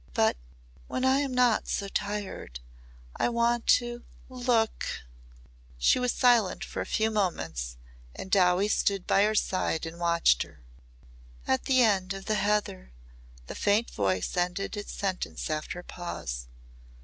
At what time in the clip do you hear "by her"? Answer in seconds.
9.05-9.35